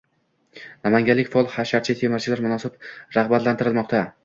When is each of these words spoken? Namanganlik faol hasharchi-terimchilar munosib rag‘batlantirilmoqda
Namanganlik 0.87 1.29
faol 1.35 1.51
hasharchi-terimchilar 1.57 2.43
munosib 2.47 2.91
rag‘batlantirilmoqda 3.21 4.05